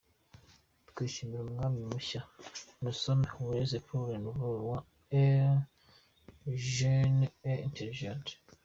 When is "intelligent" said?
7.63-8.23